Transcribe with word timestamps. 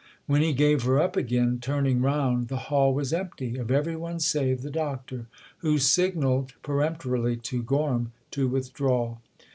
When 0.25 0.41
he 0.41 0.53
gave 0.53 0.81
her 0.81 0.99
up 0.99 1.15
again, 1.15 1.59
turning 1.61 2.01
round, 2.01 2.47
the 2.47 2.57
hall 2.71 2.91
was 2.91 3.13
empty 3.13 3.55
of 3.59 3.69
every 3.69 3.95
one 3.95 4.19
save 4.19 4.63
the 4.63 4.71
Doctor, 4.71 5.27
who 5.59 5.77
signalled 5.77 6.53
peremptorily 6.63 7.35
to 7.37 7.61
Gorham 7.61 8.11
to 8.31 8.47
withdraw. 8.47 9.17